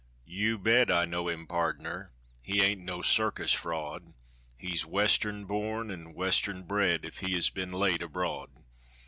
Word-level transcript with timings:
You 0.25 0.57
bet 0.57 0.89
I 0.89 1.05
know 1.05 1.27
him, 1.29 1.45
pardner, 1.45 2.11
he 2.43 2.59
ain't 2.63 2.81
no 2.81 3.03
circus 3.03 3.53
fraud, 3.53 4.15
He's 4.57 4.83
Western 4.83 5.45
born 5.45 5.91
and 5.91 6.15
Western 6.15 6.63
bred, 6.63 7.05
if 7.05 7.19
he 7.19 7.35
has 7.35 7.51
been 7.51 7.69
late 7.69 8.01
abroad. 8.01 8.49